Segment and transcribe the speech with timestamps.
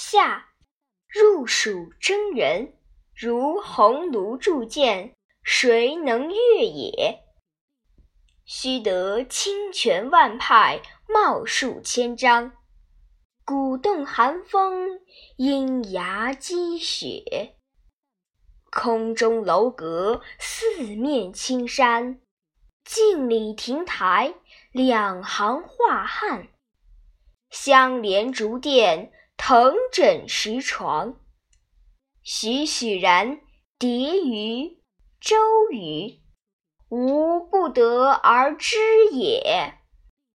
[0.00, 0.50] 夏，
[1.08, 2.72] 入蜀征人，
[3.16, 7.24] 如鸿胪铸剑，谁能越也？
[8.44, 12.52] 须得清泉万派，茂树千张。
[13.44, 15.00] 鼓动寒风，
[15.36, 17.56] 阴崖积雪。
[18.70, 22.20] 空中楼阁，四面青山。
[22.84, 24.34] 镜里亭台，
[24.70, 26.50] 两行画汉。
[27.50, 31.14] 香莲竹殿，藤枕石床。
[32.22, 33.40] 栩栩然，
[33.78, 34.82] 叠于
[35.20, 35.36] 周
[35.70, 36.20] 瑜。
[36.90, 38.76] 吾不得而知
[39.12, 39.78] 也。